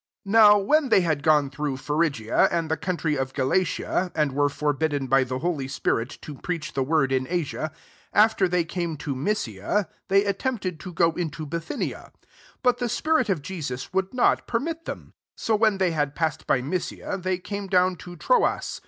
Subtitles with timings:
[0.23, 4.31] 6 Now when they had gone through Phrygia, and the coun try of Galatia, and
[4.31, 7.71] were forbid den by the holy spirit to preach the word in Asia;
[8.11, 12.11] 7 after they came to Mysia, they attempted to go into Bithyuia:
[12.63, 15.13] but the spirit of Jesus would not permit them.
[15.35, 18.79] 8 So when they had pass ed by Mysia, they came down toTroas.